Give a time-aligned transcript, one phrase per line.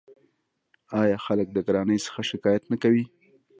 [1.01, 3.05] آیا خلک د ګرانۍ څخه شکایت نه کوي؟